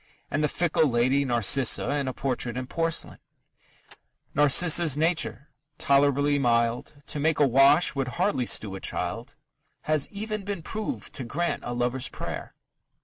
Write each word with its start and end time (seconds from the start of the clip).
And 0.31 0.43
the 0.43 0.47
fickle 0.47 0.87
lady, 0.87 1.23
Narcissa, 1.25 1.91
is 1.91 2.07
a 2.07 2.11
portrait 2.13 2.57
in 2.57 2.65
porcelain: 2.65 3.19
Narcissa's 4.33 4.97
nature, 4.97 5.51
tolerably 5.77 6.39
mild, 6.39 7.03
To 7.05 7.19
make 7.19 7.37
a 7.37 7.45
wash, 7.45 7.93
would 7.93 8.07
hardly 8.17 8.47
stew 8.47 8.73
a 8.73 8.79
child; 8.79 9.35
Has 9.81 10.09
even 10.09 10.43
been 10.43 10.63
proved 10.63 11.13
to 11.13 11.23
grant 11.23 11.61
a 11.63 11.75
lover's 11.75 12.09
prayer. 12.09 12.55